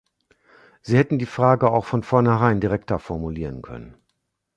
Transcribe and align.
Sie 0.81 0.97
hätten 0.97 1.19
die 1.19 1.27
Frage 1.27 1.69
auch 1.69 1.85
von 1.85 2.01
vornherein 2.01 2.59
direkter 2.59 2.97
formulieren 2.97 3.61
können. 3.61 3.93